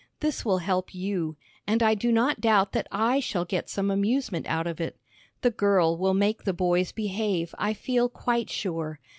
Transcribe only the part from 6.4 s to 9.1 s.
the boys behave, I feel quite sure.